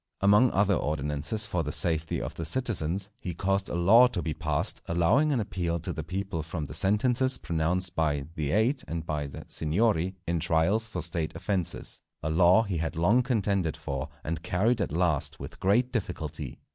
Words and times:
Among 0.19 0.49
other 0.49 0.73
ordinances 0.73 1.45
for 1.45 1.61
the 1.61 1.71
safety 1.71 2.19
of 2.19 2.33
the 2.33 2.43
citizens, 2.43 3.11
he 3.19 3.35
caused 3.35 3.69
a 3.69 3.75
law 3.75 4.07
to 4.07 4.23
be 4.23 4.33
passed, 4.33 4.81
allowing 4.87 5.31
an 5.31 5.39
appeal 5.39 5.79
to 5.79 5.93
the 5.93 6.03
people 6.03 6.41
from 6.41 6.65
the 6.65 6.73
sentences 6.73 7.37
pronounced 7.37 7.93
by 7.95 8.25
"the 8.33 8.49
Eight" 8.49 8.83
and 8.87 9.05
by 9.05 9.27
the 9.27 9.45
"Signory" 9.47 10.15
in 10.25 10.39
trials 10.39 10.87
for 10.87 11.03
State 11.03 11.35
offences; 11.35 12.01
a 12.23 12.31
law 12.31 12.63
he 12.63 12.77
had 12.77 12.95
long 12.95 13.21
contended 13.21 13.77
for, 13.77 14.09
and 14.23 14.41
carried 14.41 14.81
at 14.81 14.91
last 14.91 15.39
with 15.39 15.59
great 15.59 15.91
difficulty. 15.91 16.57